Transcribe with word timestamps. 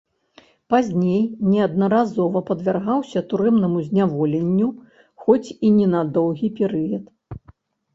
Пазней 0.73 1.21
неаднаразова 1.51 2.43
падвяргаўся 2.49 3.19
турэмнаму 3.29 3.87
зняволенню, 3.91 4.69
хоць 5.27 5.47
і 5.65 5.77
не 5.79 5.87
на 5.97 6.07
доўгі 6.21 6.57
перыяд. 6.63 7.05